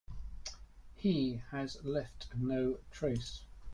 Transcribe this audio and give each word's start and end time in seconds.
He 0.95 1.43
has 1.51 1.77
left 1.83 2.29
no 2.35 2.79
trace. 2.89 3.43